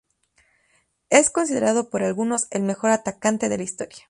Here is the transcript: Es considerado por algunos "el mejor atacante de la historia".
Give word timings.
Es 1.11 1.29
considerado 1.29 1.91
por 1.91 2.01
algunos 2.01 2.47
"el 2.49 2.63
mejor 2.63 2.89
atacante 2.89 3.49
de 3.49 3.57
la 3.57 3.63
historia". 3.65 3.99